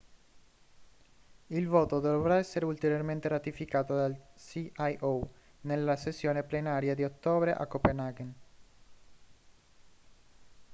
[1.49, 5.29] il voto dovrà essere ulteriormente ratificato dal cio
[5.61, 8.33] nella sessione plenaria di ottobre a copenaghen